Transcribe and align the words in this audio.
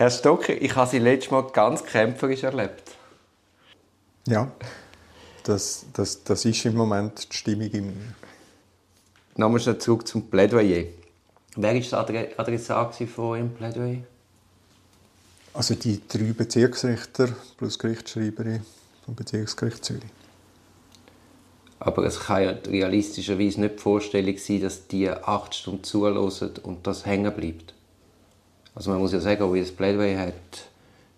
Herr 0.00 0.08
Stocker, 0.08 0.54
ich 0.54 0.74
habe 0.76 0.88
Sie 0.88 0.98
letztes 0.98 1.30
Mal 1.30 1.42
ganz 1.52 1.84
kämpferisch 1.84 2.42
erlebt. 2.42 2.92
Ja, 4.26 4.50
das, 5.42 5.84
das, 5.92 6.24
das 6.24 6.46
ist 6.46 6.64
im 6.64 6.74
Moment 6.74 7.30
die 7.30 7.36
Stimmung 7.36 7.68
in 7.68 7.86
mir. 7.88 8.14
Nochmal 9.36 9.60
schnell 9.60 9.76
zurück 9.76 10.08
zum 10.08 10.30
Plädoyer. 10.30 10.86
Wer 11.54 11.92
war 11.92 12.06
der 12.06 12.40
Adressat 12.40 12.94
von 12.94 13.36
Ihrem 13.36 13.50
Plädoyer? 13.52 13.98
Also 15.52 15.74
die 15.74 16.00
drei 16.08 16.32
Bezirksrichter 16.32 17.36
plus 17.58 17.78
Gerichtsschreiberin 17.78 18.64
vom 19.04 19.14
Bezirksgericht 19.14 19.84
Zürich. 19.84 20.10
Aber 21.78 22.06
es 22.06 22.20
kann 22.20 22.42
ja 22.42 22.50
realistischerweise 22.52 23.60
nicht 23.60 23.74
die 23.74 23.82
Vorstellung 23.82 24.38
sein, 24.38 24.62
dass 24.62 24.86
die 24.86 25.10
acht 25.10 25.54
Stunden 25.54 25.84
zuhören 25.84 26.16
und 26.62 26.86
das 26.86 27.04
hängen 27.04 27.34
bleibt. 27.34 27.74
Also 28.74 28.90
man 28.90 29.00
muss 29.00 29.12
ja 29.12 29.20
sagen, 29.20 29.54
das 29.54 29.70
Plädoyer 29.70 30.18
hat 30.18 30.34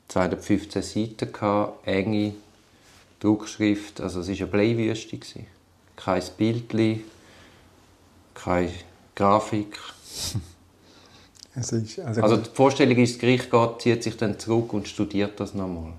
215 0.08 0.82
Seiten 0.82 1.32
gehabt, 1.32 1.86
enge 1.86 2.34
Druckschrift, 3.20 4.00
also 4.00 4.20
es 4.20 4.28
war 4.28 4.36
eine 4.36 4.46
Bleiwüste. 4.46 5.18
Kein 5.96 6.22
Bild, 6.36 7.00
keine 8.34 8.70
Grafik. 9.14 9.78
Also, 11.54 11.76
also, 12.02 12.38
die 12.38 12.48
Vorstellung 12.48 12.96
ist, 12.96 13.12
das 13.12 13.20
Gericht 13.20 13.50
geht, 13.50 13.82
zieht 13.82 14.02
sich 14.02 14.16
dann 14.16 14.38
zurück 14.38 14.72
und 14.72 14.88
studiert 14.88 15.38
das 15.38 15.52
nochmal. 15.52 15.92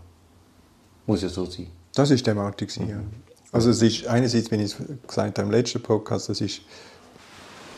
Muss 1.05 1.22
ja 1.22 1.30
so 1.30 1.45
sein. 1.45 1.67
Das 1.94 2.09
ist 2.09 2.25
die 2.25 2.30
Erwartung, 2.31 2.67
ja. 2.88 2.99
Also 3.52 3.70
es 3.70 3.83
ist 3.83 4.08
einerseits, 4.08 4.49
wie 4.49 4.55
ich 4.55 4.61
es 4.63 4.77
gesagt 5.08 5.38
habe 5.38 5.47
im 5.47 5.52
letzten 5.52 5.80
Podcast, 5.80 6.27
das 6.27 6.41
ist, 6.41 6.61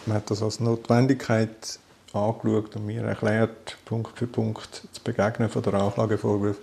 man 0.06 0.16
hat 0.16 0.32
das 0.32 0.42
als 0.42 0.62
Notwendigkeit 0.62 1.80
angeschaut 2.16 2.76
und 2.76 2.86
mir 2.86 3.04
erklärt, 3.04 3.78
Punkt 3.86 4.18
für 4.18 4.28
Punkt 4.28 4.88
zu 4.92 5.02
begegnen 5.04 5.50
von 5.50 5.64
der 5.64 5.76
Anklagevorwurf. 5.76 6.58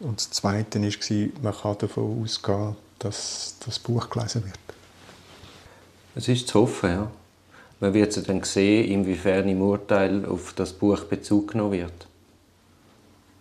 Und 0.00 0.18
das 0.18 0.30
Zweite 0.30 0.80
war, 0.80 1.42
man 1.42 1.54
kann 1.54 1.78
davon 1.78 2.22
ausgehen, 2.22 2.76
dass 2.98 3.56
das 3.64 3.78
Buch 3.78 4.08
gelesen 4.10 4.44
wird. 4.44 4.58
Es 6.14 6.28
ist 6.28 6.48
zu 6.48 6.60
hoffen, 6.60 6.90
ja. 6.90 7.10
Man 7.80 7.94
wird 7.94 8.28
dann 8.28 8.42
sehen, 8.44 8.90
inwiefern 8.90 9.48
im 9.48 9.60
Urteil 9.60 10.24
auf 10.26 10.52
das 10.52 10.72
Buch 10.72 11.00
Bezug 11.04 11.52
genommen 11.52 11.72
wird. 11.72 12.06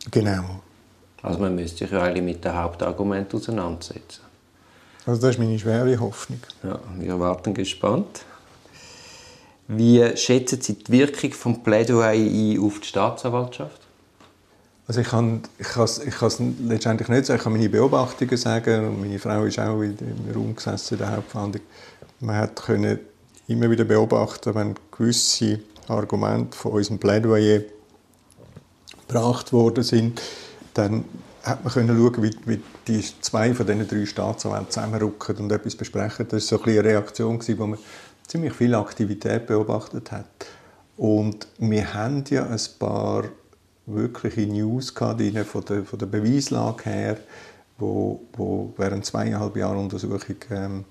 Genau. 0.10 0.62
Also 1.22 1.40
man 1.40 1.54
müsste 1.54 1.80
sich 1.80 1.92
ja 1.92 2.02
eigentlich 2.02 2.24
mit 2.24 2.44
dem 2.44 2.56
Hauptargument 2.56 3.34
auseinandersetzen. 3.36 4.22
Also 5.06 5.22
das 5.22 5.32
ist 5.32 5.40
meine 5.40 5.60
schwere 5.60 6.00
Hoffnung. 6.00 6.40
Ja, 6.64 6.80
wir 6.98 7.20
warten 7.20 7.54
gespannt. 7.54 8.26
Wie 9.74 10.18
schätzen 10.18 10.60
Sie 10.60 10.74
die 10.74 10.92
Wirkung 10.92 11.30
des 11.30 11.64
Plädoyer 11.64 12.62
auf 12.62 12.82
die 12.82 12.88
Staatsanwaltschaft? 12.88 13.80
Also 14.86 15.00
ich 15.00 15.08
kann, 15.08 15.44
ich 15.58 15.68
kann, 15.68 15.88
ich 16.06 16.14
kann 16.14 16.56
letztendlich 16.68 17.08
nicht 17.08 17.26
sagen. 17.26 17.38
Ich 17.38 17.44
kann 17.44 17.54
meine 17.54 17.70
Beobachtungen 17.70 18.36
sagen. 18.36 18.90
Und 18.90 19.00
meine 19.00 19.18
Frau 19.18 19.46
ist 19.46 19.60
auch 19.60 19.80
im 19.80 19.96
Raum 20.36 20.58
gesessen 20.58 20.98
der 20.98 21.16
Hauptverhandlung. 21.16 21.64
Man 22.20 22.36
hat 22.36 22.62
können 22.62 23.00
immer 23.48 23.72
wieder 23.72 23.86
beobachten, 23.86 24.54
wenn 24.56 24.76
gewisse 24.92 25.60
Argumente 25.88 26.58
von 26.58 26.74
unserem 26.74 27.00
Plädoyer 27.00 27.62
gebracht 29.08 29.54
worden 29.54 29.86
sind, 29.86 30.22
dann 30.74 31.06
hat 31.44 31.64
man 31.64 31.74
können 31.74 31.98
schauen, 31.98 32.24
wie, 32.24 32.32
wie 32.46 32.62
die 32.88 33.04
zwei 33.22 33.54
von 33.54 33.66
diesen 33.66 33.88
drei 33.88 34.06
Staatsanwälten 34.06 34.70
zusammenrücken 34.70 35.38
und 35.38 35.52
etwas 35.52 35.76
besprechen. 35.76 36.28
Das 36.30 36.52
war 36.52 36.60
so 36.60 36.64
ein 36.66 36.72
eine 36.72 36.84
Reaktion, 36.84 37.40
wo 37.58 37.68
man 37.68 37.80
ziemlich 38.32 38.54
viel 38.54 38.74
Aktivität 38.76 39.46
beobachtet 39.46 40.12
hat. 40.14 40.26
Und 40.96 41.48
wir 41.58 41.94
haben 41.94 42.24
ja 42.30 42.46
ein 42.46 42.60
paar 42.80 43.26
wirkliche 43.86 44.42
News 44.48 44.96
gehabt, 44.96 45.22
von 45.48 45.66
der, 45.66 45.84
von 45.84 46.00
der 46.00 46.06
Beweislage 46.06 46.84
her, 46.86 47.18
wo, 47.78 48.22
wo 48.34 48.74
während 48.78 49.06
zweieinhalb 49.06 49.58
Jahren 49.58 49.80
Untersuchung 49.80 50.38
ähm, 50.50 50.86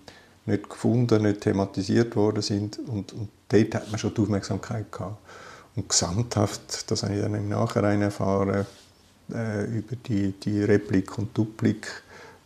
nicht 0.45 0.69
gefunden, 0.69 1.23
nicht 1.23 1.41
thematisiert 1.41 2.15
worden 2.15 2.43
sind. 2.43 2.79
Und, 2.79 3.15
und 3.15 3.29
dort 3.49 3.75
hat 3.75 3.91
man 3.91 3.99
schon 3.99 4.13
die 4.13 4.21
Aufmerksamkeit 4.21 4.93
gehabt. 4.93 5.17
Und 5.77 5.89
gesamthaft, 5.89 6.91
das 6.91 7.03
habe 7.05 7.15
ich 7.15 7.23
dann 7.23 7.35
im 7.35 7.49
Nachhinein 7.49 8.03
erfahren, 8.03 8.67
äh, 9.33 9.65
über 9.65 9.97
die, 9.97 10.33
die 10.33 10.63
Replik- 10.63 11.17
und 11.17 11.35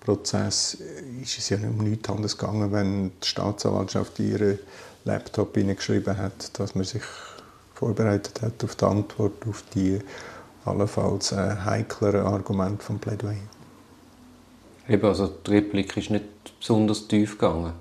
Duplik-Prozess, 0.04 0.78
ist 1.22 1.38
es 1.38 1.48
ja 1.48 1.56
um 1.58 1.78
nichts 1.78 2.08
anderes 2.08 2.36
gegangen, 2.36 2.72
wenn 2.72 3.12
die 3.20 3.26
Staatsanwaltschaft 3.26 4.18
ihre 4.18 4.58
Laptop 5.04 5.54
hineingeschrieben 5.54 6.16
hat, 6.16 6.58
dass 6.58 6.74
man 6.74 6.84
sich 6.84 7.02
vorbereitet 7.74 8.42
hat 8.42 8.62
auf 8.62 8.76
die 8.76 8.84
Antwort 8.84 9.46
auf 9.48 9.64
die 9.74 9.98
allenfalls 10.64 11.32
äh, 11.32 11.56
heikleren 11.64 12.26
Argumente 12.26 12.84
vom 12.84 12.98
Plädoyer. 12.98 13.36
Eben, 14.88 15.04
also 15.04 15.26
die 15.26 15.50
Replik 15.50 15.96
ist 15.96 16.10
nicht 16.10 16.24
besonders 16.58 17.08
tief 17.08 17.32
gegangen. 17.32 17.72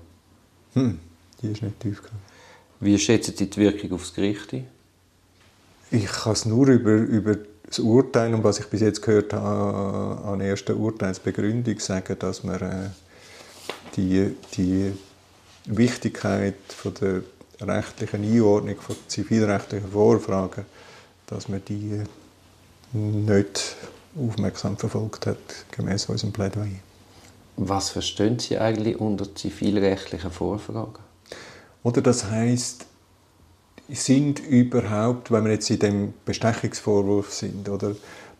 Hm, 0.74 0.98
die 1.40 1.52
ist 1.52 1.62
nicht 1.62 1.80
tief 1.80 2.02
gegangen. 2.02 2.22
Wie 2.80 2.98
schätzen 2.98 3.34
Sie 3.36 3.48
die 3.48 3.60
Wirkung 3.60 3.92
aufs 3.92 4.14
Gericht 4.14 4.52
ein? 4.52 4.66
Ich 5.90 6.06
kann 6.06 6.32
es 6.32 6.44
nur 6.44 6.66
über, 6.68 6.92
über 6.92 7.36
das 7.74 7.84
Urteil 7.84 8.32
und 8.32 8.44
was 8.44 8.60
ich 8.60 8.66
bis 8.66 8.82
jetzt 8.82 9.02
gehört 9.02 9.32
habe 9.32 10.22
an 10.24 10.40
erster 10.40 10.76
Urteilsbegründung 10.76 11.78
sagen, 11.80 12.16
dass 12.18 12.44
man 12.44 12.60
äh, 12.60 12.90
die, 13.96 14.36
die 14.56 14.92
Wichtigkeit 15.66 16.54
von 16.68 16.94
der 16.94 17.22
rechtlichen 17.60 18.22
Einordnung 18.22 18.76
von 18.80 18.96
zivilrechtlichen 19.08 19.90
Vorfragen, 19.90 20.64
dass 21.26 21.48
man 21.48 21.62
die 21.66 22.02
nicht 22.92 23.76
aufmerksam 24.16 24.76
verfolgt 24.76 25.26
hat, 25.26 25.38
gemäß 25.72 26.06
unserem 26.06 26.32
Plädoyer. 26.32 26.80
Was 27.56 27.90
verstehen 27.90 28.38
Sie 28.38 28.58
eigentlich 28.58 29.00
unter 29.00 29.34
zivilrechtlichen 29.34 30.30
Vorfragen? 30.30 31.02
Oder 31.82 32.02
das 32.02 32.30
heißt, 32.30 32.86
sind 33.88 34.40
überhaupt, 34.40 35.30
wenn 35.30 35.44
wir 35.44 35.52
jetzt 35.52 35.70
in 35.70 35.78
dem 35.78 36.14
Bestechungsvorwurf 36.24 37.32
sind, 37.32 37.68
oder? 37.68 37.94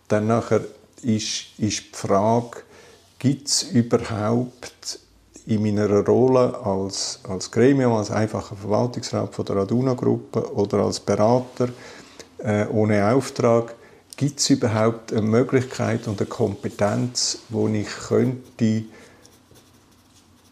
Dann 0.08 0.26
nachher 0.26 0.60
ist, 1.02 1.58
ist 1.58 1.84
die 1.84 1.92
Frage, 1.92 2.58
gibt 3.18 3.48
es 3.48 3.62
überhaupt 3.62 4.98
in 5.46 5.62
meiner 5.62 5.88
Rolle 5.88 6.58
als, 6.64 7.20
als 7.28 7.50
Gremium, 7.50 7.92
als 7.92 8.10
einfacher 8.10 8.56
Verwaltungsrat 8.56 9.34
von 9.34 9.44
der 9.44 9.56
Aduna-Gruppe 9.56 10.54
oder 10.54 10.78
als 10.84 11.00
Berater 11.00 11.68
äh, 12.38 12.66
ohne 12.68 13.12
Auftrag, 13.12 13.74
gibt 14.16 14.40
es 14.40 14.50
überhaupt 14.50 15.12
eine 15.12 15.22
Möglichkeit 15.22 16.06
und 16.06 16.20
eine 16.20 16.28
Kompetenz, 16.28 17.40
wo 17.48 17.68
ich 17.68 17.88
könnte 18.08 18.84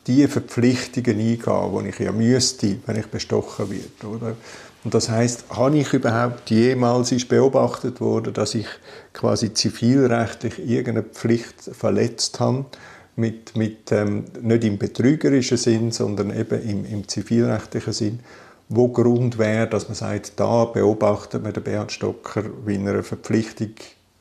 die 0.07 0.27
Verpflichtungen 0.27 1.19
eingehen, 1.19 1.85
die 1.85 1.89
ich 1.89 1.99
ja 1.99 2.13
müsste, 2.13 2.77
wenn 2.87 2.97
ich 2.97 3.07
bestochen 3.07 3.71
werde, 3.71 4.17
oder? 4.17 4.37
Und 4.85 4.95
das 4.95 5.09
heißt, 5.09 5.45
habe 5.51 5.79
ich 5.79 5.93
überhaupt 5.93 6.51
jemals 6.51 7.13
ist 7.13 7.29
beobachtet 7.29 8.01
worden, 8.01 8.35
dass 8.35 8.55
ich 8.55 8.67
quasi 9.13 9.55
zivilrechtlich 9.55 10.59
irgendeine 10.59 11.05
Pflicht 11.05 11.55
verletzt 11.73 12.41
habe, 12.41 12.67
mit, 13.15 13.57
mit 13.57 13.93
ähm, 13.93 14.25
nicht 14.41 14.65
im 14.65 14.79
betrügerischen 14.79 15.59
Sinn, 15.59 15.93
sondern 15.93 16.37
eben 16.37 16.61
im, 16.63 16.85
im 16.87 17.09
zivilrechtlichen 17.09 17.93
Sinn, 17.93 18.21
wo 18.69 18.89
Grund 18.89 19.39
wäre, 19.39 19.69
dass 19.69 19.89
man 19.89 19.95
sagt, 19.95 20.41
da 20.41 20.65
beobachtet 20.65 21.43
man 21.43 21.53
den 21.53 21.63
Beat 21.63 21.93
Stocker, 21.93 22.45
wie 22.65 22.77
er 22.77 22.81
eine 22.81 23.03
Verpflichtung 23.03 23.73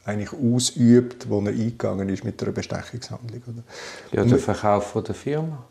eigentlich 0.03 0.33
ausübt, 0.33 1.29
wo 1.29 1.39
er 1.41 1.49
eingegangen 1.49 2.09
ist 2.09 2.23
mit 2.23 2.41
einer 2.41 2.51
Bestechungshandlung. 2.51 3.41
Oder? 3.47 3.63
Ja, 4.11 4.25
der 4.25 4.39
Verkauf 4.39 4.91
von 4.91 5.03
der 5.03 5.15
Firma. 5.15 5.65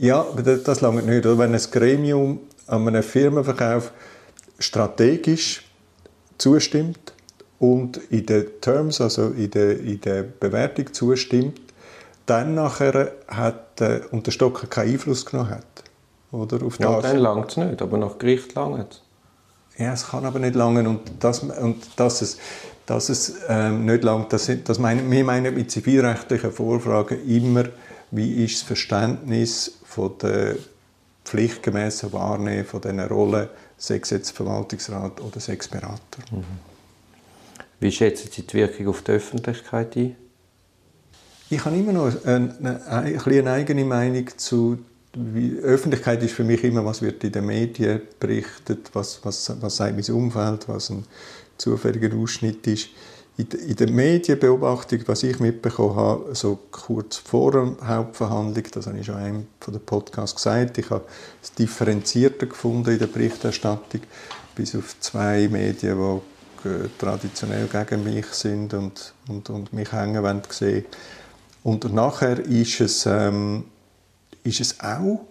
Ja, 0.00 0.26
das, 0.42 0.62
das 0.62 0.80
lange 0.80 1.02
nicht. 1.02 1.26
Oder? 1.26 1.36
Wenn 1.36 1.54
ein 1.54 1.60
Gremium 1.70 2.40
an 2.66 2.88
einem 2.88 3.02
Firmenverkauf 3.02 3.92
strategisch 4.58 5.62
zustimmt 6.38 7.12
und 7.58 7.98
in 8.08 8.24
den 8.24 8.46
Terms, 8.62 9.02
also 9.02 9.28
in 9.28 9.50
der, 9.50 9.78
in 9.78 10.00
der 10.00 10.22
Bewertung 10.22 10.90
zustimmt, 10.94 11.60
dann 12.24 12.54
nachher 12.54 13.12
hat, 13.28 13.82
äh, 13.82 14.00
und 14.10 14.26
der 14.26 14.32
Stocker 14.32 14.66
keinen 14.68 14.92
Einfluss 14.92 15.26
genommen 15.26 15.50
hat. 15.50 15.66
Oder, 16.32 16.64
auf 16.64 16.78
ja, 16.78 16.98
dann 17.02 17.18
langt 17.18 17.50
es 17.50 17.56
nicht, 17.58 17.82
aber 17.82 17.98
nach 17.98 18.16
Gericht 18.16 18.54
langt 18.54 18.92
es. 18.92 19.02
Ja, 19.76 19.92
es 19.92 20.08
kann 20.08 20.24
aber 20.24 20.38
nicht 20.38 20.54
langen 20.54 20.86
und, 20.86 21.00
das, 21.20 21.40
und 21.40 21.76
dass 21.96 22.22
es, 22.22 22.38
dass 22.86 23.10
es 23.10 23.34
ähm, 23.48 23.84
nicht 23.84 24.02
langt, 24.02 24.32
das, 24.32 24.50
das 24.64 24.78
meine, 24.78 25.10
wir 25.10 25.24
meinen 25.24 25.54
mit 25.54 25.70
zivilrechtlichen 25.70 26.52
Vorfragen 26.52 27.18
immer, 27.28 27.64
wie 28.10 28.44
ist 28.44 28.54
das 28.54 28.62
Verständnis 28.62 29.79
von 29.90 30.16
der 30.18 30.56
pflichtgemäßen 31.24 32.12
Wahrnehmen 32.12 32.64
von 32.64 32.80
diesen 32.80 33.00
Rollen 33.00 33.48
sechs 33.76 34.10
jetzt 34.10 34.30
Verwaltungsrat 34.30 35.20
oder 35.20 35.40
sechs 35.40 35.66
Berater. 35.68 36.22
Mhm. 36.30 36.44
Wie 37.80 37.90
schätzen 37.90 38.28
Sie 38.30 38.42
die 38.46 38.54
Wirkung 38.54 38.88
auf 38.88 39.02
die 39.02 39.12
Öffentlichkeit 39.12 39.96
ein? 39.96 40.16
Ich 41.48 41.64
habe 41.64 41.76
immer 41.76 41.92
noch 41.92 42.24
eine, 42.24 42.54
eine, 42.86 43.24
eine 43.26 43.50
eigene 43.50 43.84
Meinung 43.84 44.28
zu 44.36 44.78
wie, 45.14 45.58
Öffentlichkeit 45.58 46.22
ist 46.22 46.34
für 46.34 46.44
mich 46.44 46.62
immer, 46.62 46.84
was 46.84 47.02
wird 47.02 47.24
in 47.24 47.32
den 47.32 47.46
Medien 47.46 48.02
berichtet, 48.20 48.90
was, 48.92 49.18
was, 49.24 49.60
was 49.60 49.76
sagt 49.76 49.96
mein 49.96 50.16
Umfeld, 50.16 50.68
was 50.68 50.90
ein 50.90 51.04
zufälliger 51.58 52.16
Ausschnitt 52.16 52.64
ist. 52.68 52.90
In 53.40 53.76
der 53.76 53.90
Medienbeobachtung, 53.90 55.00
was 55.06 55.22
ich 55.22 55.38
mitbekommen 55.40 55.96
habe, 55.96 56.34
so 56.34 56.58
kurz 56.70 57.16
vor 57.16 57.52
der 57.52 57.76
Hauptverhandlung, 57.86 58.64
das 58.72 58.86
habe 58.86 58.98
ich 58.98 59.06
schon 59.06 59.16
einem 59.16 59.46
von 59.60 59.72
der 59.72 59.80
Podcast 59.80 60.36
gesagt, 60.36 60.78
ich 60.78 60.90
habe 60.90 61.04
es 61.42 61.52
differenzierter 61.52 62.46
gefunden 62.46 62.90
in 62.90 62.98
der 62.98 63.06
Berichterstattung, 63.06 64.00
bis 64.54 64.74
auf 64.74 64.98
zwei 65.00 65.48
Medien, 65.48 66.20
die 66.64 66.70
traditionell 66.98 67.66
gegen 67.66 68.04
mich 68.04 68.26
sind 68.26 68.74
und, 68.74 69.14
und, 69.28 69.48
und 69.50 69.72
mich 69.72 69.92
hängen 69.92 70.22
wollen 70.22 70.42
sehen. 70.50 70.84
Und 71.62 71.92
nachher 71.92 72.38
ist 72.38 72.80
es, 72.80 73.06
ähm, 73.06 73.64
ist 74.44 74.60
es 74.60 74.80
auch 74.80 75.26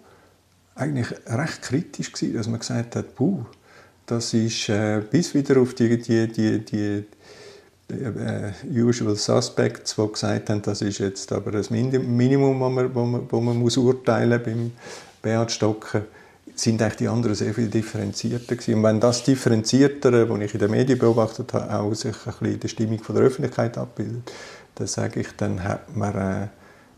eigentlich 0.74 1.08
recht 1.26 1.62
kritisch 1.62 2.12
gewesen, 2.12 2.34
dass 2.36 2.48
man 2.48 2.60
gesagt 2.60 2.96
hat, 2.96 3.14
puh, 3.14 3.44
das 4.06 4.34
ist 4.34 4.68
äh, 4.68 5.02
bis 5.08 5.34
wieder 5.34 5.60
auf 5.60 5.74
die, 5.74 6.00
die, 6.00 6.26
die, 6.26 6.64
die 6.64 7.04
Usual 8.70 9.16
Suspects, 9.16 9.96
die 9.96 10.08
gesagt 10.08 10.50
haben, 10.50 10.62
das 10.62 10.82
ist 10.82 10.98
jetzt 10.98 11.32
aber 11.32 11.50
das 11.50 11.70
Minimum, 11.70 12.60
das 12.60 12.72
man, 12.72 12.94
wo 12.94 13.04
man, 13.04 13.22
wo 13.28 13.40
man 13.40 13.56
muss 13.56 13.76
urteilen 13.76 14.40
beim 14.42 14.72
Beat 15.22 15.50
Stocker, 15.52 16.02
sind 16.54 16.82
eigentlich 16.82 16.96
die 16.96 17.08
anderen 17.08 17.34
sehr 17.34 17.54
viel 17.54 17.68
differenzierter 17.68 18.54
gewesen. 18.54 18.74
Und 18.74 18.82
wenn 18.82 19.00
das 19.00 19.22
Differenziertere, 19.22 20.26
das 20.26 20.40
ich 20.40 20.54
in 20.54 20.60
den 20.60 20.70
Medien 20.70 20.98
beobachtet 20.98 21.52
habe, 21.54 21.74
auch 21.74 21.94
sich 21.94 22.14
ein 22.14 22.32
bisschen 22.32 22.52
in 22.54 22.60
der 22.60 22.68
Stimmung 22.68 22.98
von 22.98 23.14
der 23.14 23.24
Öffentlichkeit 23.24 23.78
abbildet, 23.78 24.30
dann 24.74 24.86
sage 24.86 25.20
ich, 25.20 25.28
dann 25.36 25.62
hat 25.64 25.96
man 25.96 26.14
äh, 26.14 26.46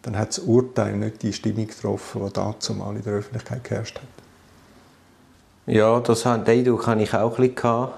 dann 0.03 0.19
hat 0.19 0.31
das 0.31 0.41
Urteil 0.41 0.97
nicht 0.97 1.23
die 1.23 1.33
Stimmung 1.33 1.69
getroffen, 1.69 2.23
die 2.27 2.33
dazu 2.33 2.75
mal 2.75 2.95
in 2.97 3.03
der 3.03 3.15
Öffentlichkeit 3.15 3.65
geherrscht 3.65 3.97
hat. 3.97 4.05
Ja, 5.67 6.01
das, 6.01 6.25
den 6.25 6.45
Eindruck 6.45 6.87
hatte 6.89 7.03
ich 7.03 7.15
auch 7.15 7.39
ein 7.39 7.55
bisschen. 7.55 7.89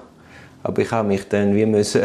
Aber 0.62 0.82
ich 0.82 0.90
habe 0.90 1.08
mich 1.08 1.28
dann 1.28 1.54
wie 1.54 1.66
müssen, 1.66 2.02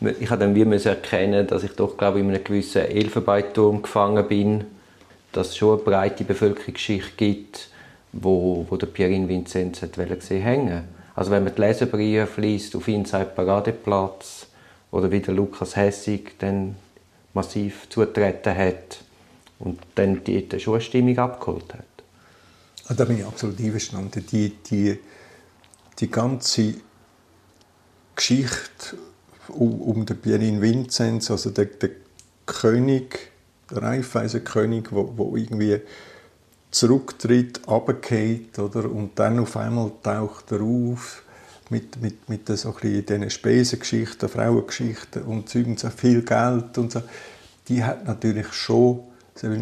ich 0.00 0.30
habe 0.30 0.40
dann 0.40 0.54
wie 0.54 0.64
müssen 0.64 0.88
erkennen, 0.88 1.46
dass 1.46 1.62
ich 1.62 1.72
doch 1.72 1.96
glaube 1.96 2.20
in 2.20 2.28
einem 2.28 2.44
gewissen 2.44 2.82
Elfenbeinturm 2.82 3.82
gefangen 3.82 4.26
bin, 4.28 4.64
dass 5.32 5.48
es 5.48 5.56
schon 5.56 5.74
eine 5.74 5.82
breite 5.82 6.24
Bevölkerungsschicht 6.24 7.16
gibt, 7.16 7.68
wo, 8.12 8.66
wo 8.68 8.76
der 8.76 8.86
Pierin 8.86 9.28
Vinzenz 9.28 9.80
gesehen 9.80 10.42
hängen 10.42 10.84
Also 11.14 11.30
wenn 11.30 11.44
man 11.44 11.54
die 11.54 11.60
Leserbriefe 11.60 12.40
liest 12.40 12.76
auf 12.76 12.88
Inside 12.88 13.32
Paradeplatz 13.34 14.46
oder 14.90 15.10
wie 15.10 15.20
der 15.20 15.34
Lukas 15.34 15.76
Hessig 15.76 16.38
dann 16.38 16.76
massiv 17.34 17.88
zutreten 17.88 18.56
hat 18.56 19.00
und 19.58 19.78
dann 19.94 20.22
die, 20.24 20.46
eine 20.50 20.80
Stimmung 20.80 21.18
abgeholt 21.18 21.74
hat. 21.74 21.84
Ah, 22.88 22.94
da 22.94 23.04
bin 23.04 23.18
ich 23.18 23.24
absolut 23.24 23.58
einverstanden. 23.58 24.24
Die, 24.30 24.50
die, 24.50 24.98
die 25.98 26.10
ganze 26.10 26.74
Geschichte 28.14 28.96
um, 29.48 29.80
um 29.80 30.06
den 30.06 30.16
Pierin 30.18 30.60
Vinzenz, 30.60 31.30
also 31.30 31.50
der, 31.50 31.66
der 31.66 31.90
König, 32.46 33.30
der 33.70 33.82
Raiffeisen-König, 33.82 34.88
wo, 34.90 35.12
wo 35.16 35.36
irgendwie 35.36 35.80
zurücktritt, 36.70 37.66
runtergeht, 37.66 38.58
oder? 38.58 38.90
und 38.90 39.18
dann 39.18 39.38
auf 39.38 39.56
einmal 39.56 39.92
taucht 40.02 40.52
er 40.52 40.60
auf 40.60 41.22
mit, 41.70 42.00
mit, 42.00 42.28
mit 42.28 42.48
so 42.48 42.74
diesen 42.80 43.30
Spesengeschichten, 43.30 44.28
Frauengeschichten 44.28 45.22
und 45.22 45.48
Zeugen 45.48 45.76
so 45.76 45.90
viel 45.90 46.22
Geld 46.22 46.78
und 46.78 46.92
so. 46.92 47.02
Die 47.68 47.82
hat 47.82 48.06
natürlich 48.06 48.52
schon 48.52 49.00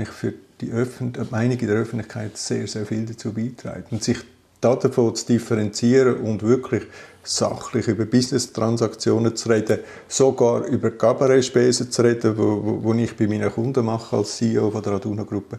für 0.08 0.34
die, 0.60 0.70
Öffentlich 0.70 1.30
Meinung 1.30 1.58
in 1.58 1.66
der 1.66 1.76
Öffentlichkeit 1.76 2.36
sehr, 2.36 2.66
sehr 2.66 2.86
viel 2.86 3.06
dazu 3.06 3.32
beitragen. 3.32 3.84
Und 3.90 4.04
sich 4.04 4.18
davon 4.64 5.14
zu 5.14 5.26
differenzieren 5.26 6.16
und 6.16 6.42
wirklich 6.42 6.84
sachlich 7.22 7.88
über 7.88 8.04
Business-Transaktionen 8.04 9.34
zu 9.34 9.48
reden, 9.48 9.78
sogar 10.08 10.64
über 10.64 10.90
Kabarettspesen 10.90 11.90
zu 11.90 12.02
reden, 12.02 12.36
wo, 12.36 12.82
wo, 12.82 12.94
ich 12.94 13.16
bei 13.16 13.26
meinen 13.26 13.50
Kunden 13.50 13.84
mache 13.84 14.16
als 14.16 14.36
CEO 14.36 14.70
von 14.70 14.82
der 14.82 14.94
Aduna-Gruppe, 14.94 15.58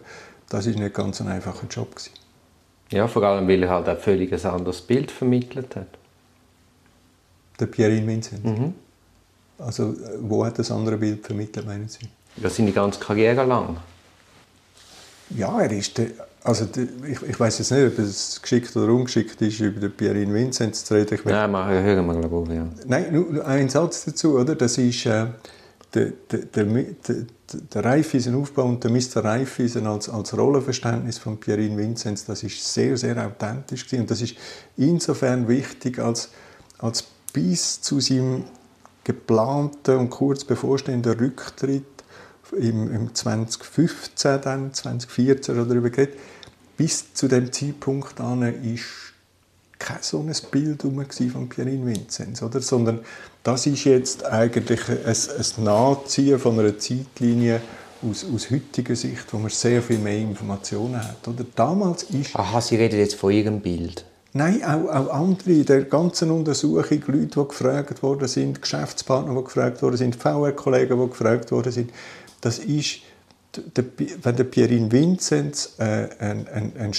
das 0.49 0.67
ist 0.67 0.77
nicht 0.77 0.93
ganz 0.93 1.21
ein 1.21 1.27
einfacher 1.27 1.67
Job 1.67 1.95
gewesen. 1.95 2.11
Ja, 2.91 3.07
vor 3.07 3.23
allem, 3.23 3.47
weil 3.47 3.63
er 3.63 3.69
halt 3.69 3.87
ein 3.89 3.97
völlig 3.97 4.45
anderes 4.45 4.81
Bild 4.81 5.09
vermittelt 5.09 5.75
hat. 5.75 5.87
Der 7.59 7.65
Pierre 7.65 8.05
Vincent? 8.05 8.45
Mhm. 8.45 8.73
Also, 9.57 9.95
wo 10.19 10.45
hat 10.45 10.59
das 10.59 10.69
andere 10.69 10.97
Bild 10.97 11.25
vermittelt, 11.25 11.65
meinen 11.65 11.87
Sie? 11.87 12.07
Ja, 12.37 12.49
seine 12.49 12.71
ganze 12.73 12.99
Karriere 12.99 13.45
lang. 13.45 13.77
Ja, 15.31 15.59
er 15.59 15.71
ist 15.71 15.97
der, 15.97 16.07
also 16.43 16.65
der, 16.65 16.83
ich, 17.09 17.21
ich 17.23 17.39
weiß 17.39 17.57
jetzt 17.59 17.71
nicht, 17.71 17.87
ob 17.87 17.99
es 17.99 18.41
geschickt 18.41 18.75
oder 18.75 18.93
ungeschickt 18.93 19.41
ist, 19.41 19.59
über 19.59 19.79
den 19.79 19.91
Pierin 19.91 20.33
Vinzenz 20.33 20.85
zu 20.85 20.93
reden. 20.93 21.15
Ich 21.15 21.25
Nein, 21.25 21.51
machen, 21.51 21.73
hören 21.73 22.05
wir 22.05 22.27
glaube 22.27 22.51
ich, 22.51 22.57
ja. 22.57 22.67
Nein, 22.85 23.13
nur 23.13 23.45
ein 23.45 23.67
Satz 23.69 24.05
dazu, 24.05 24.37
oder? 24.37 24.55
Das 24.55 24.77
ist 24.77 25.05
äh, 25.07 25.25
der, 25.93 26.11
der, 26.31 26.65
der, 26.65 27.15
der 27.73 27.85
Raiffeisen-Aufbau 27.85 28.65
und 28.65 28.83
der 28.83 28.91
Mr. 28.91 29.23
Raiffeisen 29.23 29.87
als, 29.87 30.09
als 30.09 30.37
Rollenverständnis 30.37 31.17
von 31.17 31.39
Pierin 31.39 31.77
Vinzenz, 31.77 32.25
das 32.25 32.43
ist 32.43 32.73
sehr, 32.73 32.97
sehr 32.97 33.25
authentisch 33.25 33.85
gewesen. 33.85 34.01
und 34.01 34.11
das 34.11 34.21
ist 34.21 34.35
insofern 34.77 35.47
wichtig, 35.47 35.99
als, 35.99 36.29
als 36.79 37.03
bis 37.33 37.81
zu 37.81 37.99
seinem 37.99 38.43
geplanten 39.03 39.97
und 39.97 40.09
kurz 40.09 40.43
bevorstehenden 40.43 41.17
Rücktritt 41.17 41.94
im, 42.51 42.93
im 42.93 43.15
2015, 43.15 44.41
dann, 44.41 44.73
2014 44.73 45.55
oder 45.55 45.65
darüber 45.65 45.89
geredet. 45.89 46.17
Bis 46.77 47.13
zu 47.13 47.27
dem 47.27 47.51
Zeitpunkt 47.51 48.19
an 48.19 48.41
ist 48.63 49.13
kein 49.79 49.97
so 50.01 50.19
ein 50.19 50.33
Bild 50.51 50.81
von 50.81 51.49
Pierin 51.49 51.85
Vinzenz, 51.85 52.41
oder? 52.41 52.61
sondern 52.61 52.99
das 53.43 53.65
ist 53.67 53.83
jetzt 53.83 54.25
eigentlich 54.25 54.81
ein, 54.89 55.05
ein 55.05 55.63
Nachziehen 55.63 56.39
von 56.39 56.59
einer 56.59 56.77
Zeitlinie 56.77 57.61
aus, 58.01 58.25
aus 58.33 58.51
heutiger 58.51 58.95
Sicht, 58.95 59.31
wo 59.31 59.37
man 59.37 59.49
sehr 59.49 59.81
viel 59.81 59.99
mehr 59.99 60.17
Informationen 60.17 60.97
hat. 60.97 61.27
Oder? 61.27 61.45
Damals 61.55 62.03
ist... 62.03 62.35
Aha, 62.35 62.61
Sie 62.61 62.75
reden 62.75 62.99
jetzt 62.99 63.15
von 63.15 63.31
Ihrem 63.31 63.61
Bild? 63.61 64.05
Nein, 64.33 64.63
auch, 64.65 64.89
auch 64.93 65.13
andere 65.13 65.51
in 65.51 65.65
der 65.65 65.83
ganzen 65.83 66.29
Untersuchung, 66.29 67.01
Leute, 67.07 67.27
die 67.27 67.47
gefragt 67.47 68.03
worden 68.03 68.27
sind, 68.27 68.61
Geschäftspartner, 68.61 69.33
die 69.33 69.43
gefragt 69.45 69.81
worden 69.81 69.95
sind, 69.95 70.15
VR-Kollegen, 70.15 70.99
die 70.99 71.09
gefragt 71.09 71.51
worden 71.51 71.71
sind, 71.71 71.91
das 72.41 72.59
ist, 72.59 73.01
wenn 74.21 74.35
der 74.35 74.43
Pierin 74.43 74.91
Vinzenz 74.91 75.75
äh, 75.77 76.09
ein, 76.19 76.47
ein, 76.47 76.73
ein 76.77 76.93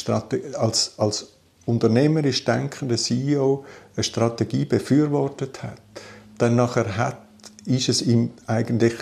als, 0.55 0.94
als 0.97 1.29
unternehmerisch 1.67 2.44
denkender 2.44 2.97
CEO 2.97 3.65
eine 3.94 4.05
Strategie 4.05 4.65
befürwortet 4.65 5.62
hat, 5.62 5.81
dann 6.38 6.56
nachher 6.56 6.97
hat, 6.97 7.19
ist 7.64 7.88
es 7.88 8.02
ihm 8.02 8.31
eigentlich 8.47 8.95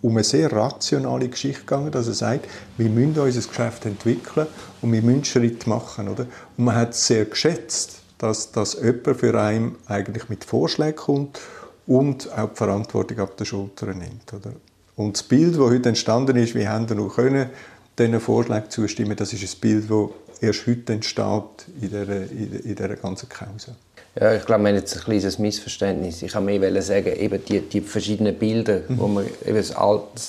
um 0.00 0.12
eine 0.12 0.24
sehr 0.24 0.52
rationale 0.52 1.28
Geschichte 1.28 1.60
gegangen, 1.60 1.90
dass 1.90 2.06
er 2.06 2.14
sagt, 2.14 2.46
wir 2.76 2.88
müssen 2.88 3.18
unser 3.18 3.48
Geschäft 3.48 3.84
entwickeln 3.84 4.46
und 4.80 4.92
wir 4.92 5.02
müssen 5.02 5.24
Schritte 5.24 5.68
machen. 5.68 6.08
Oder? 6.08 6.26
Und 6.56 6.66
man 6.66 6.76
hat 6.76 6.94
sehr 6.94 7.24
geschätzt, 7.24 8.02
dass, 8.18 8.52
dass 8.52 8.74
jemand 8.74 9.18
für 9.18 9.40
einen 9.40 9.76
eigentlich 9.86 10.28
mit 10.28 10.44
Vorschlägen 10.44 10.96
kommt 10.96 11.40
und 11.86 12.30
auch 12.32 12.50
die 12.50 12.56
Verantwortung 12.56 13.18
ab 13.20 13.36
der 13.36 13.44
Schulter 13.44 13.86
nimmt. 13.86 14.32
Oder? 14.32 14.52
Und 14.98 15.16
das 15.16 15.22
Bild, 15.22 15.54
das 15.54 15.60
heute 15.60 15.90
entstanden 15.90 16.36
ist, 16.36 16.56
wie 16.56 16.66
haben 16.66 16.88
wir 16.88 16.96
noch 16.96 17.14
können, 17.14 17.50
diesen 17.96 18.18
Vorschlag 18.18 18.68
zustimmen, 18.68 19.14
das 19.14 19.32
ist 19.32 19.44
ein 19.44 19.60
Bild, 19.60 19.88
das 19.88 20.42
erst 20.42 20.66
heute 20.66 20.92
entsteht 20.92 21.68
in 21.80 21.88
dieser, 21.88 22.30
in 22.30 22.74
dieser 22.74 22.96
ganzen 22.96 23.28
Kause. 23.28 23.76
Ja, 24.20 24.34
ich 24.34 24.44
glaube, 24.44 24.64
wir 24.64 24.70
haben 24.70 24.74
jetzt 24.74 24.96
ein 24.96 25.04
kleines 25.04 25.38
Missverständnis. 25.38 26.22
Ich 26.22 26.32
kann 26.32 26.44
mehr 26.44 26.82
sagen, 26.82 27.14
eben 27.16 27.40
die, 27.44 27.60
die 27.60 27.80
verschiedenen 27.80 28.36
Bilder, 28.36 28.80
mhm. 28.88 28.98
wo 28.98 29.06
man 29.06 29.26
eben 29.46 29.56
das, 29.56 29.70
alte, 29.70 30.20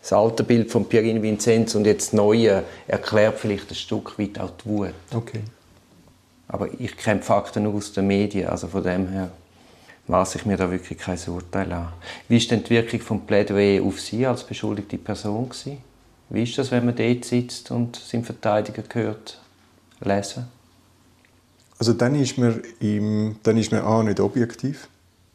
das 0.00 0.12
alte 0.12 0.44
Bild 0.44 0.70
von 0.70 0.88
Pierin 0.88 1.20
Vinzenz 1.20 1.74
und 1.74 1.84
jetzt 1.84 2.08
das 2.08 2.12
neue 2.12 2.62
erklärt 2.86 3.40
vielleicht 3.40 3.72
ein 3.72 3.74
Stück 3.74 4.16
weit 4.16 4.38
auch 4.38 4.52
die 4.64 4.68
Wut. 4.68 4.94
Okay. 5.12 5.40
Aber 6.46 6.68
ich 6.78 6.96
kenne 6.96 7.20
Fakten 7.20 7.64
nur 7.64 7.74
aus 7.74 7.92
den 7.92 8.06
Medien, 8.06 8.48
also 8.48 8.68
von 8.68 8.84
dem 8.84 9.08
her 9.08 9.32
maße 10.06 10.38
ich 10.38 10.46
mir 10.46 10.56
da 10.56 10.70
wirklich 10.70 10.98
kein 10.98 11.18
Urteil 11.26 11.72
an. 11.72 11.92
Wie 12.28 12.36
ist 12.36 12.50
denn 12.50 12.62
die 12.62 12.70
Wirkung 12.70 13.00
von 13.00 13.26
Plädoyer 13.26 13.82
auf 13.82 14.00
Sie 14.00 14.26
als 14.26 14.44
beschuldigte 14.44 14.98
Person 14.98 15.48
gewesen? 15.48 15.78
Wie 16.30 16.42
ist 16.42 16.58
das, 16.58 16.70
wenn 16.70 16.84
man 16.84 16.96
dort 16.96 17.24
sitzt 17.24 17.70
und 17.70 17.96
seinen 17.96 18.24
Verteidiger 18.24 18.82
hört, 18.92 19.40
lesen? 20.00 20.46
Also 21.78 21.92
dann 21.92 22.14
ist 22.14 22.38
man, 22.38 22.62
im, 22.80 23.36
dann 23.42 23.56
ist 23.56 23.72
man 23.72 23.82
A, 23.82 24.02
nicht 24.02 24.20
objektiv, 24.20 24.88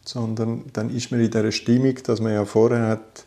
sondern 0.05 0.63
dann 0.73 0.89
ist 0.89 1.11
man 1.11 1.19
in 1.19 1.31
der 1.31 1.51
Stimmung, 1.51 1.95
dass 2.03 2.21
man 2.21 2.33
ja 2.33 2.45
vorher 2.45 2.87
hat 2.87 3.25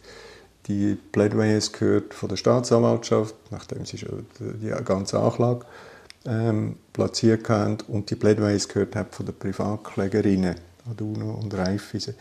die 0.66 0.96
Plädoyers 1.10 1.72
gehört 1.72 2.14
von 2.14 2.28
der 2.28 2.36
Staatsanwaltschaft, 2.36 3.34
nachdem 3.50 3.84
sie 3.84 3.98
schon 3.98 4.26
die 4.38 4.72
ganze 4.84 5.18
Anklage 5.18 5.66
ähm, 6.24 6.76
platziert 6.92 7.48
haben, 7.48 7.78
und 7.88 8.10
die 8.10 8.14
Plädoyers 8.14 8.68
gehört 8.68 8.94
hat 8.94 9.14
von 9.14 9.26
den 9.26 9.36
Privatklägerinnen 9.36 10.54
Aduno 10.90 11.34
und 11.34 11.54
Raiffeisen. 11.54 12.14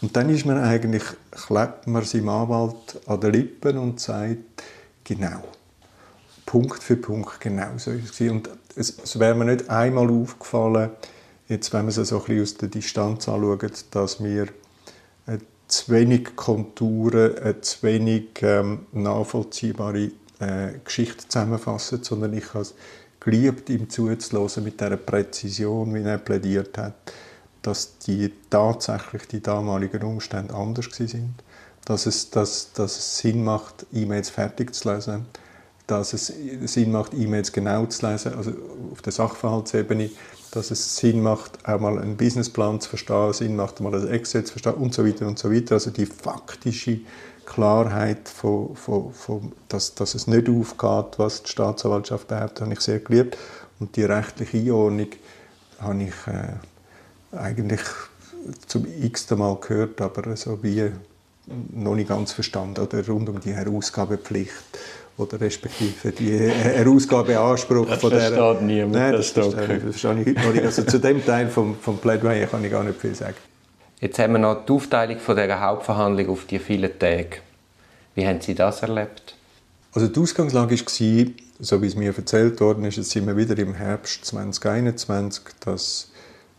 Und 0.00 0.16
dann 0.16 0.28
ist 0.30 0.46
man 0.46 0.58
eigentlich, 0.58 1.02
klebt 1.30 1.86
man 1.86 2.04
seinem 2.04 2.28
Anwalt 2.28 3.00
an 3.06 3.20
den 3.20 3.32
Lippen 3.32 3.78
und 3.78 4.00
sagt, 4.00 4.38
genau, 5.04 5.42
Punkt 6.46 6.82
für 6.82 6.96
Punkt 6.96 7.40
genau 7.40 7.76
so 7.76 7.90
ist 7.90 8.20
es. 8.20 8.30
Und 8.30 8.48
es, 8.74 8.98
es 9.02 9.18
wäre 9.18 9.34
mir 9.34 9.44
nicht 9.44 9.68
einmal 9.68 10.10
aufgefallen, 10.10 10.90
jetzt 11.48 11.72
wenn 11.72 11.82
man 11.82 11.88
es 11.88 11.96
so 11.96 12.16
ein 12.16 12.24
bisschen 12.24 12.42
aus 12.42 12.54
der 12.54 12.68
Distanz 12.68 13.28
anschaut, 13.28 13.84
dass 13.90 14.22
wir 14.22 14.44
äh, 15.26 15.38
zu 15.66 15.92
wenig 15.92 16.36
Konturen, 16.36 17.36
eine 17.38 17.60
zu 17.60 17.82
wenig 17.82 18.28
ähm, 18.42 18.86
nachvollziehbare 18.92 20.10
äh, 20.40 20.78
Geschichte 20.84 21.28
zusammenfassen, 21.28 22.02
sondern 22.02 22.32
ich 22.32 22.54
habe 22.54 22.62
es 22.62 22.74
geliebt, 23.20 23.68
ihm 23.68 23.90
zuzuhören 23.90 24.64
mit 24.64 24.80
der 24.80 24.96
Präzision, 24.96 25.94
wie 25.94 26.02
er 26.02 26.18
plädiert 26.18 26.78
hat, 26.78 26.94
dass 27.68 27.98
die 27.98 28.32
tatsächlich 28.48 29.28
die 29.28 29.42
damaligen 29.42 30.02
Umstände 30.02 30.54
anders 30.54 30.86
sind, 30.90 31.34
dass 31.84 32.06
es, 32.06 32.30
dass, 32.30 32.72
dass 32.72 32.96
es 32.96 33.18
Sinn 33.18 33.44
macht, 33.44 33.86
E-Mails 33.92 34.30
fertig 34.30 34.74
zu 34.74 34.90
lesen, 34.90 35.26
dass 35.86 36.14
es 36.14 36.32
Sinn 36.64 36.92
macht, 36.92 37.12
E-Mails 37.12 37.52
genau 37.52 37.84
zu 37.84 38.06
lesen, 38.06 38.34
also 38.34 38.52
auf 38.90 39.02
der 39.02 39.12
Sachverhaltsebene, 39.12 40.10
dass 40.50 40.70
es 40.70 40.96
Sinn 40.96 41.22
macht, 41.22 41.66
auch 41.68 41.78
mal 41.78 41.98
einen 41.98 42.16
Businessplan 42.16 42.80
zu 42.80 42.88
verstehen, 42.88 43.34
Sinn 43.34 43.56
macht, 43.56 43.80
mal 43.80 43.92
das 43.92 44.06
Excel 44.06 44.44
zu 44.44 44.52
verstehen 44.52 44.74
und 44.74 44.94
so 44.94 45.06
weiter 45.06 45.26
und 45.26 45.38
so 45.38 45.52
weiter. 45.52 45.74
Also 45.74 45.90
die 45.90 46.06
faktische 46.06 47.00
Klarheit, 47.44 48.30
von, 48.30 48.76
von, 48.76 49.12
von, 49.12 49.52
dass, 49.68 49.94
dass 49.94 50.14
es 50.14 50.26
nicht 50.26 50.48
aufgeht, 50.48 51.18
was 51.18 51.42
die 51.42 51.50
Staatsanwaltschaft 51.50 52.28
behauptet, 52.28 52.62
habe 52.62 52.72
ich 52.72 52.80
sehr 52.80 53.00
geliebt. 53.00 53.36
Und 53.78 53.94
die 53.96 54.04
rechtliche 54.04 54.56
Einordnung 54.56 55.08
habe 55.78 56.02
ich 56.02 56.26
äh, 56.26 56.54
eigentlich 57.32 57.80
zum 58.66 58.86
x-ten 59.02 59.38
Mal 59.38 59.56
gehört, 59.60 60.00
aber 60.00 60.36
so 60.36 60.62
wie 60.62 60.90
noch 61.72 61.94
nicht 61.94 62.08
ganz 62.08 62.32
verstanden. 62.32 62.80
Oder 62.80 63.06
rund 63.06 63.28
um 63.28 63.40
die 63.40 63.52
Herausgabepflicht 63.52 64.52
oder 65.16 65.40
respektive 65.40 66.12
die 66.12 66.38
Herausgabeanspruch 66.38 67.88
das 67.88 68.00
von 68.00 68.10
der... 68.10 68.30
Das 68.30 68.38
versteht 68.38 68.62
niemand. 68.62 68.92
Nein, 68.92 69.12
das, 69.12 69.34
das 69.34 69.54
verstehe 69.54 69.76
ich, 69.76 69.84
das 69.84 70.00
verstehe 70.00 70.20
ich 70.20 70.28
heute 70.28 70.46
noch 70.46 70.54
nicht. 70.54 70.64
Also 70.64 70.82
zu 70.84 71.00
dem 71.00 71.24
Teil 71.24 71.48
vom, 71.48 71.76
vom 71.76 71.98
Plädoyer 71.98 72.46
kann 72.46 72.64
ich 72.64 72.70
gar 72.70 72.84
nicht 72.84 73.00
viel 73.00 73.14
sagen. 73.14 73.36
Jetzt 74.00 74.18
haben 74.20 74.32
wir 74.32 74.38
noch 74.38 74.64
die 74.64 74.72
Aufteilung 74.72 75.18
von 75.18 75.36
dieser 75.36 75.60
Hauptverhandlung 75.60 76.28
auf 76.28 76.44
die 76.44 76.60
vielen 76.60 76.96
Tage. 76.98 77.38
Wie 78.14 78.26
haben 78.26 78.40
Sie 78.40 78.54
das 78.54 78.82
erlebt? 78.82 79.34
Also 79.92 80.06
die 80.06 80.20
Ausgangslage 80.20 80.78
war, 80.78 81.26
so 81.60 81.82
wie 81.82 81.86
es 81.86 81.96
mir 81.96 82.16
erzählt 82.16 82.60
worden 82.60 82.84
ist, 82.84 82.96
jetzt 82.96 83.10
sind 83.10 83.26
wir 83.26 83.36
wieder 83.36 83.58
im 83.58 83.74
Herbst 83.74 84.24
2021, 84.24 85.42
dass 85.64 85.64
das 85.64 86.07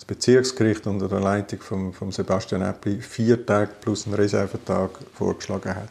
Bezirksgericht 0.10 0.88
unter 0.88 1.08
der 1.08 1.20
Leitung 1.20 1.62
von, 1.62 1.94
von 1.94 2.12
Sebastian 2.12 2.64
Eppli 2.64 3.00
vier 3.00 3.46
Tage 3.46 3.72
plus 3.80 4.06
einen 4.06 4.16
Reservetag 4.16 4.90
vorgeschlagen 5.14 5.76
hat 5.76 5.90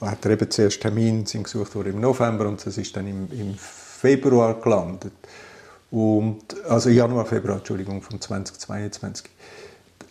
hat 0.00 0.24
er 0.24 0.30
eben 0.32 0.50
zuerst 0.50 0.80
Termin 0.80 1.26
sind 1.26 1.44
gesucht 1.44 1.74
worden 1.74 1.94
im 1.94 2.00
November 2.00 2.48
und 2.48 2.64
das 2.64 2.78
ist 2.78 2.96
dann 2.96 3.06
im, 3.06 3.28
im 3.32 3.54
Februar 3.56 4.60
gelandet. 4.60 5.12
Und, 5.90 6.44
also 6.68 6.88
Januar, 6.88 7.26
Februar, 7.26 7.58
Entschuldigung, 7.58 8.00
von 8.00 8.20
2022. 8.20 9.26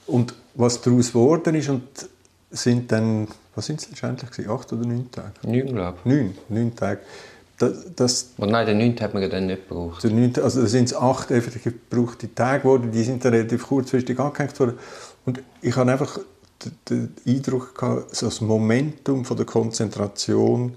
Und 0.08 0.34
was 0.56 0.82
daraus 0.82 1.08
geworden 1.08 1.56
ist, 1.56 1.70
und 1.70 1.84
sind 2.51 2.91
dann, 2.91 3.27
was 3.56 3.68
sind 3.68 3.82
es 3.82 3.89
letztendlich, 3.89 4.50
acht 4.50 4.74
oder 4.74 4.86
neun 4.86 5.10
Tage? 5.12 5.32
Neun, 5.44 5.68
glaube 5.68 5.98
ich. 6.03 6.06
Neun, 6.06 6.38
neun 6.50 6.75
Tage. 6.75 7.01
Das, 7.59 7.73
das, 7.95 8.33
und 8.37 8.51
nein, 8.51 8.65
den 8.65 8.77
neunten 8.77 9.03
hat 9.03 9.13
man 9.13 9.29
dann 9.29 9.47
nicht 9.47 9.67
gebraucht. 9.67 10.03
Der 10.03 10.11
neunte, 10.11 10.43
also 10.43 10.61
da 10.61 10.67
sind 10.67 10.85
es 10.85 10.95
acht 10.95 11.29
effektiv 11.29 11.73
gebrauchte 11.89 12.33
Tage 12.33 12.63
geworden, 12.63 12.89
die 12.91 13.03
sind 13.03 13.23
dann 13.23 13.33
relativ 13.33 13.67
kurzfristig 13.67 14.17
angehängt 14.17 14.57
worden. 14.59 14.79
Und 15.25 15.41
ich 15.61 15.75
habe 15.75 15.91
einfach 15.91 16.19
den 16.89 17.13
Eindruck 17.27 17.75
gehabt, 17.75 18.15
so 18.15 18.27
das 18.27 18.39
Momentum 18.39 19.25
von 19.25 19.35
der 19.35 19.45
Konzentration 19.45 20.75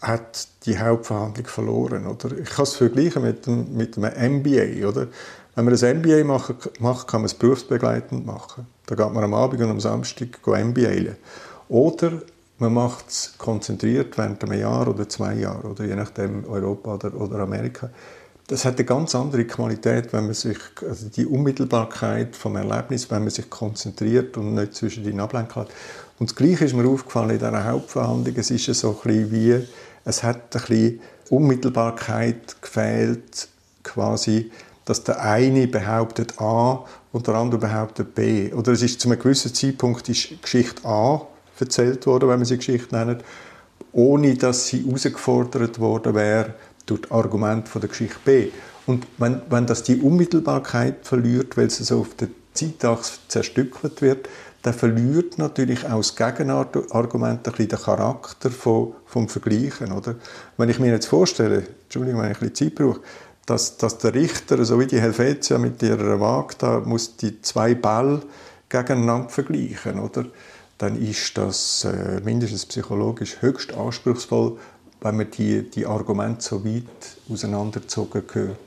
hat 0.00 0.48
die 0.66 0.78
Hauptverhandlung 0.78 1.46
verloren. 1.46 2.06
Oder? 2.06 2.36
Ich 2.38 2.50
kann 2.50 2.64
es 2.64 2.74
vergleichen 2.74 3.22
mit, 3.22 3.46
dem, 3.46 3.76
mit 3.76 3.96
einem 3.96 4.38
MBA. 4.38 4.86
Oder? 4.88 5.06
Wenn 5.54 5.64
man 5.64 5.74
ein 5.74 5.98
MBA 5.98 6.24
macht, 6.24 7.06
kann 7.06 7.20
man 7.20 7.26
es 7.26 7.34
berufsbegleitend 7.34 8.26
machen. 8.26 8.66
Da 8.86 8.96
geht 8.96 9.12
man 9.12 9.22
am 9.22 9.34
Abend 9.34 9.60
und 9.60 9.70
am 9.70 9.80
Samstag 9.80 10.44
MBA. 10.44 11.14
Oder 11.68 12.22
man 12.62 12.74
macht 12.74 13.08
es 13.08 13.34
konzentriert 13.38 14.16
während 14.16 14.42
einem 14.42 14.58
Jahr 14.58 14.88
oder 14.88 15.08
zwei 15.08 15.34
Jahren, 15.34 15.70
oder 15.70 15.84
je 15.84 15.94
nachdem 15.94 16.44
Europa 16.48 16.94
oder, 16.94 17.14
oder 17.14 17.38
Amerika 17.40 17.90
das 18.52 18.64
hat 18.64 18.76
eine 18.76 18.84
ganz 18.84 19.14
andere 19.14 19.46
Qualität, 19.46 20.12
wenn 20.12 20.26
man 20.26 20.34
sich, 20.34 20.58
also 20.86 21.08
die 21.08 21.26
Unmittelbarkeit 21.26 22.36
vom 22.36 22.56
Erlebnis, 22.56 23.10
wenn 23.10 23.22
man 23.22 23.30
sich 23.30 23.48
konzentriert 23.48 24.36
und 24.36 24.54
nicht 24.54 24.74
zwischen 24.74 25.04
den 25.04 25.20
Ablenkungen 25.20 25.68
hat. 25.68 25.74
Und 26.18 26.30
das 26.30 26.36
Gleiche 26.36 26.66
ist 26.66 26.74
mir 26.74 26.86
aufgefallen 26.86 27.30
in 27.30 27.38
dieser 27.38 27.64
Hauptverhandlung. 27.64 28.34
Es 28.36 28.50
ist 28.50 28.66
so 28.66 28.90
ein 28.90 28.96
bisschen 29.02 29.32
wie, 29.32 29.66
es 30.04 30.22
hat 30.22 30.36
ein 30.36 30.60
bisschen 30.60 31.00
Unmittelbarkeit 31.30 32.60
gefehlt, 32.60 33.48
quasi, 33.82 34.50
dass 34.84 35.02
der 35.02 35.22
eine 35.22 35.66
behauptet 35.66 36.38
A 36.38 36.84
und 37.12 37.26
der 37.26 37.34
andere 37.36 37.60
behauptet 37.60 38.14
B. 38.14 38.52
Oder 38.52 38.72
es 38.72 38.82
ist 38.82 39.00
zu 39.00 39.08
einem 39.08 39.18
gewissen 39.18 39.54
Zeitpunkt 39.54 40.08
ist 40.08 40.42
Geschichte 40.42 40.84
A 40.84 41.26
erzählt 41.62 42.06
worden, 42.06 42.28
wenn 42.28 42.38
man 42.38 42.44
sie 42.44 42.56
Geschichte 42.56 42.94
nennt, 42.94 43.24
ohne 43.92 44.34
dass 44.34 44.68
sie 44.68 44.84
herausgefordert 44.84 45.78
worden 45.78 46.14
wäre, 46.14 46.54
durch 46.86 47.10
Argument 47.10 47.68
von 47.68 47.80
der 47.80 47.88
Geschichte 47.88 48.18
B. 48.24 48.48
Und 48.86 49.06
wenn, 49.18 49.42
wenn 49.48 49.66
das 49.66 49.82
die 49.82 50.00
Unmittelbarkeit 50.00 51.06
verliert, 51.06 51.56
weil 51.56 51.66
es 51.66 51.78
so 51.78 52.00
auf 52.00 52.14
der 52.16 52.28
Zeitachse 52.54 53.18
zerstückelt 53.28 54.02
wird, 54.02 54.28
dann 54.62 54.74
verliert 54.74 55.38
natürlich 55.38 55.86
auch 55.86 55.98
das 55.98 56.14
Gegenargument 56.14 57.46
ein 57.46 57.52
bisschen 57.52 57.68
den 57.68 57.78
Charakter 57.78 58.50
von, 58.50 58.94
vom 59.06 59.28
Vergleichen. 59.28 59.92
Oder? 59.92 60.16
Wenn 60.56 60.68
ich 60.68 60.78
mir 60.78 60.92
jetzt 60.92 61.06
vorstelle, 61.06 61.64
Entschuldigung, 61.84 62.22
wenn 62.22 62.30
ich 62.30 62.40
ein 62.40 62.48
bisschen 62.48 62.70
Zeit 62.70 62.74
brauche, 62.76 63.00
dass, 63.46 63.76
dass 63.76 63.98
der 63.98 64.14
Richter, 64.14 64.64
so 64.64 64.78
wie 64.78 64.86
die 64.86 65.00
Helvetia 65.00 65.58
mit 65.58 65.82
ihrer 65.82 66.20
Waage, 66.20 66.54
da 66.58 66.80
muss 66.80 67.16
die 67.16 67.42
zwei 67.42 67.74
Bälle 67.74 68.22
gegeneinander 68.68 69.28
vergleichen, 69.28 69.98
oder? 69.98 70.26
Dann 70.78 71.00
ist 71.00 71.36
das 71.38 71.84
äh, 71.84 72.20
mindestens 72.24 72.66
psychologisch 72.66 73.40
höchst 73.40 73.72
anspruchsvoll, 73.74 74.58
wenn 75.00 75.16
man 75.16 75.30
die, 75.30 75.68
die 75.70 75.86
Argumente 75.86 76.42
so 76.42 76.64
weit 76.64 76.82
auseinandergezogen 77.30 78.22
hört. 78.32 78.58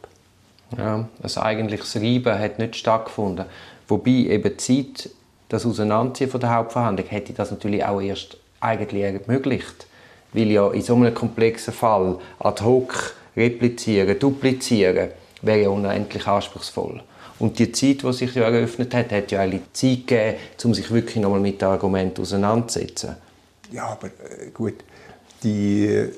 Ja, 0.77 1.07
also 1.21 1.41
eigentlich 1.41 1.81
das 1.81 1.95
Reiben 1.95 2.37
hat 2.37 2.59
nicht 2.59 2.75
stattgefunden. 2.75 3.45
Wobei 3.87 4.11
eben 4.11 4.57
Zeit, 4.57 5.09
das 5.49 5.65
Auseinanderziehen 5.65 6.29
von 6.29 6.39
der 6.39 6.55
Hauptverhandlung, 6.55 7.07
hätte 7.07 7.33
das 7.33 7.51
natürlich 7.51 7.85
auch 7.85 8.01
erst 8.01 8.37
eigentlich 8.59 9.03
ermöglicht. 9.03 9.87
Weil 10.33 10.51
ja 10.51 10.71
in 10.71 10.81
so 10.81 10.95
einem 10.95 11.13
komplexen 11.13 11.73
Fall 11.73 12.17
ad 12.39 12.63
hoc 12.63 13.15
replizieren, 13.37 14.17
duplizieren, 14.19 15.09
wäre 15.41 15.61
ja 15.61 15.69
unendlich 15.69 16.27
anspruchsvoll. 16.27 17.01
Und 17.39 17.59
die 17.59 17.71
Zeit, 17.71 18.03
die 18.03 18.13
sich 18.13 18.33
ja 18.35 18.43
eröffnet 18.43 18.93
hat, 18.93 19.11
hat 19.11 19.31
ja 19.31 19.41
eigentlich 19.41 19.61
Zeit 19.73 20.07
gegeben, 20.07 20.37
um 20.63 20.73
sich 20.73 20.89
wirklich 20.91 21.17
nochmal 21.17 21.41
mit 21.41 21.61
dem 21.61 21.69
Argument 21.69 22.19
auseinanderzusetzen. 22.19 23.15
Ja, 23.71 23.87
aber 23.87 24.07
äh, 24.07 24.51
gut, 24.53 24.75
die 25.43 26.09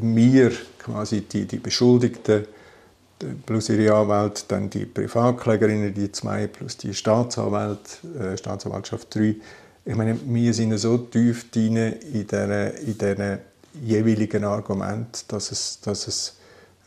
mir 0.00 0.52
quasi 0.78 1.22
die, 1.22 1.46
die 1.46 1.58
Beschuldigten 1.58 2.46
plus 3.46 3.68
ihre 3.68 3.94
Anwälte, 3.94 4.44
dann 4.48 4.70
die 4.70 4.86
Privatklägerinnen, 4.86 5.94
die 5.94 6.12
zwei, 6.12 6.46
plus 6.46 6.76
die 6.76 6.94
Staatsanwalt, 6.94 8.00
äh, 8.18 8.36
Staatsanwaltschaft 8.36 9.14
3. 9.14 9.36
Ich 9.86 9.94
meine, 9.94 10.18
wir 10.24 10.54
sind 10.54 10.76
so 10.78 10.98
tief 10.98 11.50
drin 11.50 11.76
in 11.76 12.26
diesen 12.26 13.38
jeweiligen 13.82 14.44
Argument, 14.44 15.24
dass 15.28 15.52
es, 15.52 15.80
dass 15.80 16.06
es 16.06 16.36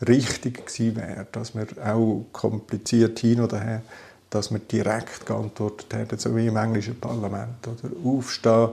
richtig 0.06 0.66
gewesen 0.66 0.96
wäre, 0.96 1.26
dass 1.32 1.54
wir 1.54 1.66
auch 1.84 2.26
kompliziert 2.32 3.18
hin 3.18 3.40
oder 3.40 3.60
her, 3.60 3.82
dass 4.30 4.50
wir 4.50 4.58
direkt 4.58 5.26
geantwortet 5.26 5.92
hätten, 5.94 6.18
so 6.18 6.34
wie 6.36 6.46
im 6.46 6.56
englischen 6.56 7.00
Parlament. 7.00 7.66
Oder 7.66 7.92
aufstehen, 8.04 8.68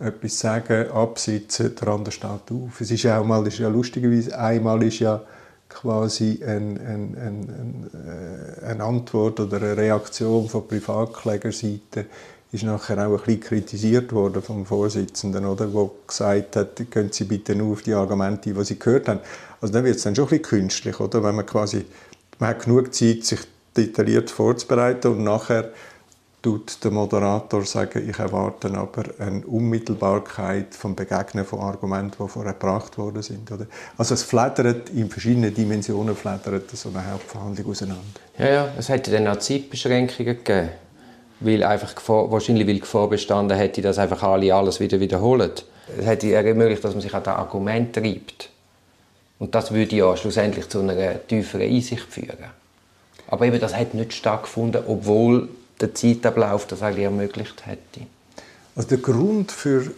etwas 0.00 0.38
sagen, 0.38 0.90
absitzen, 0.90 1.74
der 1.76 1.88
andere 1.88 2.12
steht 2.12 2.50
auf. 2.50 2.80
Es 2.80 2.90
ist 2.90 3.02
ja 3.04 3.18
auch 3.18 3.24
mal, 3.24 3.46
ist 3.46 3.58
ja 3.58 3.68
lustigerweise, 3.68 4.36
einmal 4.38 4.82
ist 4.82 4.98
ja 4.98 5.20
quasi 5.68 6.40
ein, 6.44 6.78
ein, 6.78 7.16
ein, 7.16 7.90
äh, 7.92 8.66
eine 8.66 8.84
Antwort 8.84 9.40
oder 9.40 9.56
eine 9.58 9.76
Reaktion 9.76 10.48
von 10.48 10.66
Privatklägerseite 10.66 12.06
ist 12.54 12.62
nachher 12.62 12.98
auch 13.06 13.12
ein 13.12 13.16
bisschen 13.24 13.40
kritisiert 13.40 14.12
worden 14.12 14.40
vom 14.40 14.64
Vorsitzenden, 14.64 15.44
oder, 15.44 15.72
wo 15.72 15.90
gesagt 16.06 16.54
hat, 16.54 16.90
gehen 16.90 17.10
Sie 17.10 17.24
bitte 17.24 17.56
nur 17.56 17.72
auf 17.72 17.82
die 17.82 17.94
Argumente, 17.94 18.54
die 18.54 18.64
Sie 18.64 18.78
gehört 18.78 19.08
haben. 19.08 19.20
Also 19.60 19.74
dann 19.74 19.84
wird 19.84 19.96
es 19.96 20.04
dann 20.04 20.14
schon 20.14 20.26
ein 20.26 20.28
bisschen 20.28 20.44
künstlich, 20.44 21.00
oder, 21.00 21.22
wenn 21.24 21.34
man 21.34 21.46
quasi, 21.46 21.84
man 22.38 22.50
hat 22.50 22.62
genug 22.64 22.94
Zeit, 22.94 23.24
sich 23.24 23.40
detailliert 23.76 24.30
vorzubereiten 24.30 25.08
und 25.08 25.24
nachher 25.24 25.72
tut 26.42 26.84
der 26.84 26.90
Moderator 26.92 27.64
sagen, 27.64 28.08
ich 28.08 28.18
erwarte 28.18 28.68
aber 28.74 29.04
eine 29.18 29.44
Unmittelbarkeit 29.46 30.74
vom 30.74 30.94
Begegnen 30.94 31.44
von 31.44 31.58
Argumenten, 31.58 32.22
die 32.22 32.28
vorher 32.28 32.52
gebracht 32.52 32.98
worden 32.98 33.22
sind. 33.22 33.50
Oder? 33.50 33.66
Also 33.96 34.14
es 34.14 34.22
flattert 34.22 34.90
in 34.90 35.08
verschiedenen 35.08 35.54
Dimensionen 35.54 36.14
flattert 36.14 36.70
so 36.70 36.90
eine 36.90 37.10
Hauptverhandlung 37.10 37.70
auseinander. 37.70 38.02
Ja, 38.38 38.46
ja, 38.46 38.68
es 38.78 38.90
hätte 38.90 39.10
dann 39.10 39.26
auch 39.26 39.38
Zeitbeschränkungen 39.38 40.36
gegeben, 40.36 40.68
weil 41.44 41.62
einfach 41.62 41.94
Gefahr, 41.94 42.30
wahrscheinlich 42.30 42.66
weil 42.66 42.80
Gefahr 42.80 43.08
bestanden 43.08 43.56
hätte, 43.56 43.82
dass 43.82 43.98
einfach 43.98 44.22
alle 44.22 44.54
alles 44.54 44.80
wieder 44.80 45.00
wiederholen. 45.00 45.50
Es 45.98 46.06
hätte 46.06 46.32
ermöglicht, 46.32 46.84
dass 46.84 46.94
man 46.94 47.02
sich 47.02 47.14
an 47.14 47.22
das 47.22 47.36
Argument 47.36 47.94
treibt. 47.94 48.50
Und 49.38 49.54
das 49.54 49.72
würde 49.72 49.96
ja 49.96 50.16
schlussendlich 50.16 50.68
zu 50.68 50.80
einer 50.80 51.26
tieferen 51.26 51.68
Einsicht 51.68 52.04
führen. 52.04 52.38
Aber 53.28 53.46
eben, 53.46 53.60
das 53.60 53.74
hat 53.74 53.94
nicht 53.94 54.12
stattgefunden, 54.12 54.82
obwohl 54.86 55.48
der 55.80 55.94
Zeitablauf 55.94 56.66
das 56.66 56.82
eigentlich 56.82 57.04
ermöglicht 57.04 57.66
hätte. 57.66 58.06
Also 58.76 58.88
der 58.88 58.98
Grund 58.98 59.52
für, 59.52 59.90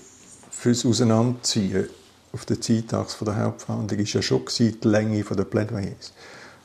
für 0.50 0.70
das 0.70 0.84
Auseinanderziehen 0.84 1.88
auf 2.32 2.44
der 2.44 2.60
Zeitachse 2.60 3.24
der 3.24 3.42
Hauptverhandlung 3.42 3.98
war 3.98 4.06
ja 4.06 4.22
schon 4.22 4.42
die 4.58 4.76
Länge 4.82 5.22
der 5.22 5.44
Plädoyers. 5.44 6.12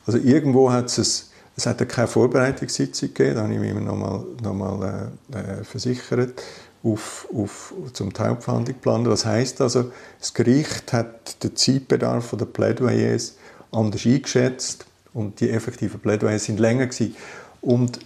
Also 0.06 0.18
irgendwo 0.18 0.70
hat 0.70 0.86
es, 0.98 1.30
es 1.56 1.66
hat 1.66 1.86
keine 1.88 2.08
Vorbereitungssitzung 2.08 3.12
gegeben, 3.12 3.36
da 3.36 3.42
habe 3.42 3.52
ich 3.52 3.60
mich 3.60 3.74
nochmal 3.74 4.24
noch 4.42 4.54
mal, 4.54 5.10
äh, 5.32 5.38
äh, 5.38 5.64
versichert, 5.64 6.42
auf, 6.82 7.28
auf, 7.32 7.74
zum 7.92 8.12
Hauptverhandlung 8.18 8.76
planen. 8.78 9.04
Das 9.04 9.24
heißt 9.24 9.60
also, 9.60 9.92
das 10.18 10.34
Gericht 10.34 10.92
hat 10.92 11.42
den 11.42 11.54
Zeitbedarf 11.54 12.34
der 12.38 12.46
Plädoyers 12.46 13.36
anders 13.70 14.04
eingeschätzt 14.04 14.86
und 15.14 15.40
die 15.40 15.50
effektiven 15.50 16.00
Plädoyers 16.00 16.44
sind 16.44 16.58
länger 16.58 16.86
gewesen. 16.86 17.14
Und 17.60 18.00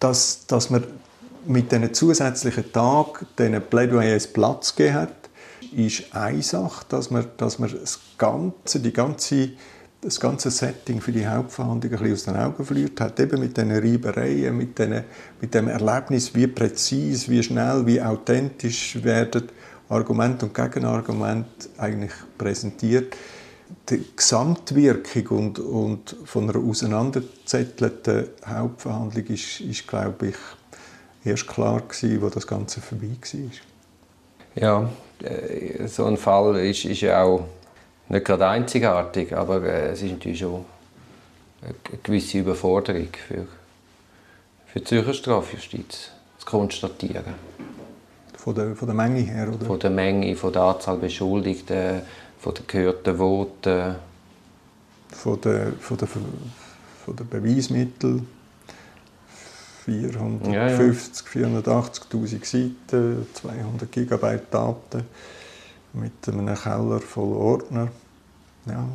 dass, 0.00 0.46
dass 0.46 0.70
man 0.70 0.84
mit 1.46 1.72
diesen 1.72 1.92
zusätzlichen 1.92 2.72
Tagen 2.72 3.26
diesen 3.38 3.60
Plädoyers 3.60 4.26
Platz 4.28 4.74
gegeben 4.74 4.94
hat, 4.94 5.14
ist 5.76 6.14
eine 6.14 6.42
Sache, 6.42 6.86
dass 6.88 7.10
man, 7.10 7.26
dass 7.36 7.58
man 7.58 7.70
das 7.70 8.00
ganze, 8.16 8.80
die 8.80 8.92
ganze, 8.92 9.50
das 10.04 10.20
ganze 10.20 10.50
Setting 10.50 11.00
für 11.00 11.12
die 11.12 11.26
Hauptverhandlung 11.26 11.92
ein 11.92 11.98
bisschen 11.98 12.12
aus 12.12 12.24
den 12.24 12.36
Augen 12.36 12.64
verliert 12.64 13.00
hat, 13.00 13.18
eben 13.20 13.40
mit 13.40 13.56
diesen 13.56 13.72
Reibereien, 13.72 14.56
mit, 14.56 14.78
diesen, 14.78 15.04
mit 15.40 15.54
dem 15.54 15.68
Erlebnis, 15.68 16.34
wie 16.34 16.46
präzise, 16.46 17.30
wie 17.30 17.42
schnell, 17.42 17.86
wie 17.86 18.00
authentisch 18.00 19.02
werden 19.02 19.48
Argument 19.88 20.42
und 20.42 20.54
Gegenargument 20.54 21.46
eigentlich 21.78 22.12
präsentiert. 22.36 23.16
Die 23.88 24.04
Gesamtwirkung 24.14 25.26
und, 25.28 25.58
und 25.58 26.16
von 26.24 26.48
einer 26.48 26.58
auseinanderzettelten 26.58 28.28
Hauptverhandlung 28.46 29.26
ist, 29.26 29.60
ist 29.60 29.86
glaube 29.86 30.28
ich, 30.28 30.36
erst 31.24 31.46
klar 31.46 31.80
gewesen, 31.80 32.20
wo 32.20 32.28
das 32.28 32.46
Ganze 32.46 32.80
vorbei 32.80 33.10
war. 33.20 33.50
Ja, 34.54 34.90
äh, 35.22 35.86
so 35.88 36.04
ein 36.04 36.16
Fall 36.16 36.56
ist, 36.56 36.84
ist 36.84 37.00
ja 37.00 37.22
auch 37.22 37.46
nicht 38.08 38.24
gerade 38.24 38.48
einzigartig, 38.48 39.36
aber 39.36 39.62
äh, 39.62 39.92
es 39.92 40.02
ist 40.02 40.12
natürlich 40.12 40.38
schon 40.38 40.64
eine 41.62 41.74
gewisse 42.02 42.38
Überforderung 42.38 43.08
für, 43.26 43.46
für 44.66 44.80
die 44.80 44.84
Zürcher 44.84 45.14
Strafjustiz 45.14 46.10
zu 46.38 46.46
konstatieren. 46.46 47.34
Von 48.36 48.54
der, 48.54 48.76
von 48.76 48.86
der 48.86 48.94
Menge 48.94 49.20
her, 49.20 49.48
oder? 49.48 49.64
Von 49.64 49.78
der 49.78 49.90
Menge, 49.90 50.36
von 50.36 50.52
der 50.52 50.62
Anzahl 50.62 50.98
Beschuldigten, 50.98 52.02
von 52.38 52.54
den 52.54 52.66
gehörten 52.66 53.16
Voten. 53.16 53.94
Von 55.08 55.40
der, 55.40 55.72
von 55.80 55.96
der, 55.96 56.08
von 56.08 57.16
der 57.16 57.24
Beweismitteln. 57.24 58.28
450, 59.86 60.54
ja, 60.54 60.68
ja. 60.68 60.78
480.000 60.78 62.44
Seiten, 62.44 63.26
200 63.34 63.92
GB 63.92 64.38
Daten 64.50 65.04
mit 65.94 66.12
einem 66.26 66.54
Keller 66.54 67.00
voll 67.00 67.32
Ordner. 67.32 67.88
Ja, 68.66 68.86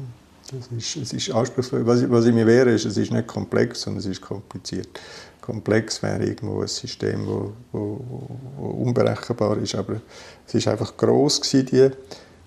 das 0.52 0.68
ist, 0.76 0.96
es 0.96 1.14
ist 1.14 1.32
anspruchsvoll. 1.32 1.86
Was, 1.86 2.02
ich, 2.02 2.10
was 2.10 2.26
ich 2.26 2.34
mir 2.34 2.48
wehre, 2.48 2.72
ist, 2.72 2.86
es 2.86 2.98
ist 2.98 3.12
nicht 3.12 3.28
komplex, 3.28 3.82
sondern 3.82 4.00
es 4.00 4.06
ist 4.06 4.22
kompliziert. 4.22 5.00
Komplex 5.42 6.02
wäre 6.04 6.24
irgendwo 6.24 6.62
ein 6.62 6.68
System, 6.68 7.20
das 7.20 7.28
wo, 7.28 7.54
wo, 7.72 8.06
wo 8.58 8.66
unberechenbar 8.84 9.58
ist, 9.58 9.76
aber 9.76 10.02
es 10.46 10.54
ist 10.54 10.68
einfach 10.68 10.96
gross 10.96 11.42
gewesen, 11.42 11.66
die 11.66 11.92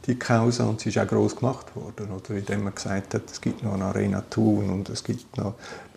die 0.07 0.19
Causa 0.19 0.65
und 0.65 0.81
sie 0.81 0.89
ist 0.89 0.99
auch 0.99 1.07
groß 1.07 1.37
gemacht 1.37 1.75
worden, 1.77 2.11
oder 2.11 2.37
indem 2.37 2.65
man 2.65 2.75
gesagt 2.75 3.15
hat, 3.15 3.23
es 3.31 3.41
gibt 3.41 3.63
noch 3.63 3.75
eine 3.75 3.85
Arena 3.85 4.23
Thun 4.23 4.71
und 4.71 4.89
es 4.89 5.05
gibt 5.05 5.37
noch 5.37 5.55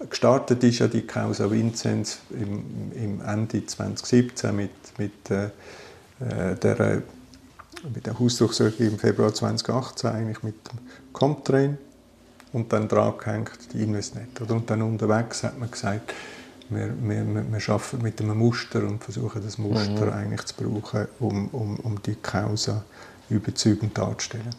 gestartet 0.09 0.63
ist 0.63 0.79
ja 0.79 0.87
die 0.87 1.01
Causa 1.01 1.49
Vinzenz 1.49 2.19
im, 2.29 2.91
im 2.93 3.21
Ende 3.21 3.65
2017 3.65 4.55
mit 4.55 4.71
mit 4.97 5.31
äh, 5.31 5.45
äh 6.19 6.55
der 6.55 7.01
mit 7.93 8.05
der 8.05 8.17
Hausdurchsuchung 8.19 8.87
im 8.87 8.99
Februar 8.99 9.33
2018 9.33 10.09
eigentlich 10.09 10.43
mit 10.43 10.55
dem 10.71 10.79
Comtrain 11.13 11.77
und 12.53 12.71
dann 12.71 12.87
dran 12.87 13.13
gehängt 13.17 13.51
die 13.73 13.83
Investnet. 13.83 14.39
Und 14.41 14.69
dann 14.69 14.81
unterwegs 14.81 15.43
hat 15.43 15.59
man 15.59 15.69
gesagt, 15.69 16.13
wir, 16.69 16.93
wir, 16.99 17.25
wir 17.25 17.69
arbeiten 17.69 18.01
mit 18.01 18.21
einem 18.21 18.37
Muster 18.37 18.79
und 18.79 19.03
versuchen 19.03 19.41
das 19.43 19.57
Muster 19.57 20.05
mhm. 20.05 20.13
eigentlich 20.13 20.45
zu 20.45 20.55
brauchen, 20.55 21.07
um, 21.19 21.47
um, 21.49 21.79
um 21.81 22.01
die 22.01 22.15
Causa 22.15 22.83
überzeugend 23.29 23.97
darzustellen. 23.97 24.55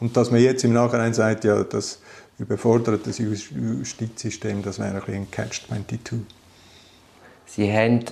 Und 0.00 0.16
dass 0.16 0.30
man 0.30 0.40
jetzt 0.40 0.64
im 0.64 0.72
Nachhinein 0.72 1.14
sagt, 1.14 1.44
ja, 1.44 1.62
das 1.62 2.00
überfordert 2.38 3.06
das 3.06 3.18
Justizsystem, 3.18 4.62
das 4.62 4.78
wäre 4.78 5.02
ein, 5.06 5.14
ein 5.14 5.30
Catch-22. 5.30 6.20
Sie 7.46 7.72
haben 7.72 8.04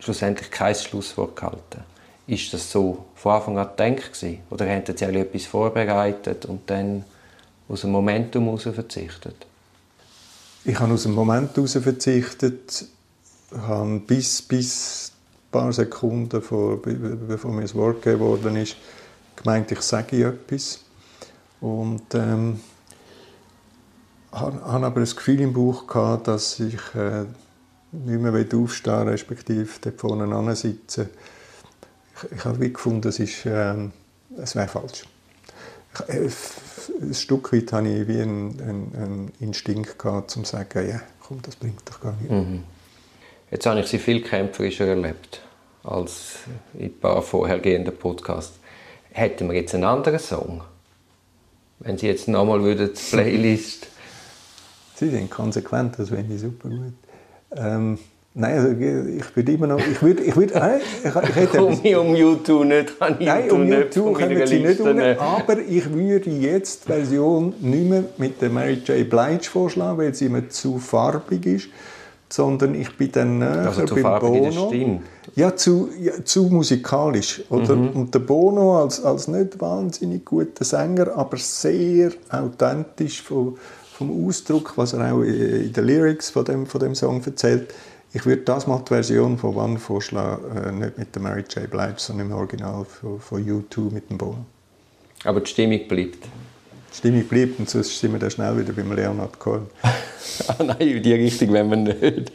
schlussendlich 0.00 0.50
kein 0.50 0.74
Schlusswort 0.74 1.36
gehalten. 1.36 1.84
Ist 2.28 2.52
das 2.52 2.70
so 2.70 3.06
von 3.14 3.32
Anfang 3.32 3.58
an 3.58 3.70
gedacht 3.74 4.24
Oder 4.50 4.68
haben 4.68 4.84
Sie 4.86 5.04
etwas 5.04 5.46
vorbereitet 5.46 6.44
und 6.44 6.68
dann 6.68 7.04
aus 7.70 7.80
dem 7.80 7.90
Momentum 7.90 8.44
heraus 8.44 8.64
verzichtet? 8.64 9.46
Ich 10.62 10.78
habe 10.78 10.92
aus 10.92 11.04
dem 11.04 11.14
Moment 11.14 11.56
heraus 11.56 11.72
verzichtet, 11.72 12.84
habe 13.56 14.00
bis, 14.00 14.42
bis 14.42 15.12
ein 15.14 15.50
paar 15.50 15.72
Sekunden, 15.72 16.42
vor, 16.42 16.82
bevor 16.82 17.50
mir 17.50 17.62
das 17.62 17.74
Wort 17.74 18.02
gegeben 18.02 18.56
ist, 18.56 18.76
gemeint, 19.34 19.72
ich 19.72 19.80
sage 19.80 20.26
etwas. 20.26 20.80
Und 21.62 22.14
ähm, 22.14 22.60
habe 24.32 24.86
aber 24.86 25.00
das 25.00 25.16
Gefühl 25.16 25.40
im 25.40 25.54
Bauch 25.54 25.86
gehabt, 25.86 26.28
dass 26.28 26.60
ich 26.60 26.94
äh, 26.94 27.24
nicht 27.92 28.20
mehr 28.20 28.60
aufstehen 28.60 29.08
respektive 29.08 29.70
dort 29.80 29.98
vorne 29.98 30.54
sitzen. 30.54 31.08
Ich, 32.22 32.38
ich 32.38 32.44
habe 32.44 32.70
gefunden, 32.70 33.08
es, 33.08 33.18
ist, 33.18 33.46
äh, 33.46 33.74
es 34.36 34.54
wäre 34.54 34.68
falsch. 34.68 35.04
Ich, 36.08 36.14
äh, 36.14 36.30
ein 37.00 37.14
Stück 37.14 37.52
weit 37.52 37.72
hatte 37.72 37.88
ich 37.88 38.08
wie 38.08 38.20
einen, 38.20 38.60
einen, 38.60 38.92
einen 38.96 39.32
Instinkt 39.40 39.98
gehabt, 39.98 40.36
um 40.36 40.44
zu 40.44 40.52
sagen, 40.52 40.88
ja, 40.88 41.00
komm, 41.20 41.40
das 41.42 41.56
bringt 41.56 41.80
doch 41.84 42.00
gar 42.00 42.12
nichts. 42.14 42.30
Mhm. 42.30 42.64
Jetzt 43.50 43.66
habe 43.66 43.80
ich 43.80 43.86
Sie 43.86 43.98
viel 43.98 44.22
kämpferischer 44.22 44.86
erlebt 44.86 45.42
als 45.84 46.40
in 46.74 46.86
ein 46.86 47.00
paar 47.00 47.22
vorhergehenden 47.22 47.96
Podcasts 47.96 48.58
hätten 49.10 49.48
wir 49.48 49.56
jetzt 49.56 49.74
einen 49.74 49.84
anderen 49.84 50.18
Song. 50.18 50.62
Wenn 51.80 51.98
Sie 51.98 52.06
jetzt 52.06 52.28
nochmal 52.28 52.62
würden 52.62 52.90
die 52.92 53.16
Playlist... 53.16 53.88
Sie 54.94 55.10
sind 55.10 55.30
konsequent, 55.30 55.96
das 55.98 56.08
finde 56.08 56.34
ich 56.34 56.40
super 56.40 56.68
gut. 56.68 56.94
Ähm, 57.52 57.98
nein, 58.34 58.58
also 58.58 58.70
ich 58.70 59.36
würde 59.36 59.52
immer 59.52 59.66
noch... 59.66 59.78
Ich 59.78 60.02
würde... 60.02 60.22
Ich 60.22 60.36
würde 60.36 60.54
äh, 60.54 60.78
ich, 60.78 61.04
ich 61.04 61.36
hätte 61.36 61.64
um, 61.64 61.74
um 61.74 62.16
YouTube 62.16 62.66
nicht, 62.66 62.98
kann 62.98 63.16
Nein, 63.20 63.50
um 63.50 63.66
YouTube 63.66 64.14
können 64.16 64.46
Sie 64.46 64.60
nicht 64.60 64.80
unten, 64.80 65.18
aber 65.18 65.58
ich 65.58 65.92
würde 65.92 66.30
jetzt 66.30 66.84
die 66.84 66.92
Version 66.92 67.54
nicht 67.60 67.88
mehr 67.88 68.04
mit 68.16 68.40
der 68.40 68.50
Mary 68.50 68.82
J. 68.84 69.08
Blige 69.08 69.44
vorschlagen, 69.44 69.98
weil 69.98 70.14
sie 70.14 70.28
mir 70.28 70.48
zu 70.48 70.78
farbig 70.78 71.46
ist 71.46 71.68
sondern 72.30 72.74
ich 72.74 72.96
bin 72.96 73.10
dann 73.12 73.38
näher 73.38 73.72
also 73.76 73.94
beim 73.94 74.20
Bono. 74.20 75.00
Ja, 75.34 75.54
zu, 75.54 75.88
ja, 75.98 76.12
zu 76.24 76.44
musikalisch. 76.44 77.42
Oder? 77.48 77.76
Mhm. 77.76 77.90
Und 77.90 78.14
der 78.14 78.20
Bono 78.20 78.82
als, 78.82 79.02
als 79.02 79.28
nicht 79.28 79.60
wahnsinnig 79.60 80.24
guter 80.24 80.64
Sänger, 80.64 81.16
aber 81.16 81.36
sehr 81.36 82.12
authentisch 82.30 83.22
vom, 83.22 83.56
vom 83.94 84.26
Ausdruck, 84.26 84.72
was 84.76 84.92
er 84.92 85.12
auch 85.12 85.22
in 85.22 85.72
den 85.72 85.84
Lyrics 85.84 86.30
von 86.30 86.44
dem, 86.44 86.66
von 86.66 86.80
dem 86.80 86.94
Song 86.94 87.22
erzählt. 87.24 87.72
Ich 88.14 88.24
würde 88.24 88.42
das 88.42 88.66
mal 88.66 88.78
die 88.78 88.88
Version 88.88 89.36
von 89.36 89.54
One 89.54 89.78
vorschlagen, 89.78 90.56
äh, 90.56 90.72
nicht 90.72 90.96
mit 90.96 91.14
der 91.14 91.20
Mary 91.20 91.44
J. 91.54 91.70
Blige, 91.70 91.94
sondern 91.98 92.28
im 92.28 92.32
Original 92.32 92.86
von, 92.86 93.20
von 93.20 93.44
U2 93.44 93.92
mit 93.92 94.08
dem 94.08 94.16
Bono. 94.16 94.46
Aber 95.24 95.40
die 95.40 95.50
Stimmung 95.50 95.86
bleibt? 95.86 96.24
Die 96.90 96.96
Stimmung 96.96 97.24
bleibt 97.24 97.58
und 97.58 97.68
sonst 97.68 97.98
sind 97.98 98.12
wir 98.12 98.18
dann 98.18 98.30
schnell 98.30 98.58
wieder 98.58 98.72
beim 98.72 98.92
Leonard 98.92 99.38
Cohen. 99.38 99.66
ah, 99.82 100.62
nein, 100.62 100.80
in 100.80 101.02
die 101.02 101.12
Richtung 101.12 101.50
wollen 101.50 101.70
wir 101.70 101.76
nicht. 101.76 102.32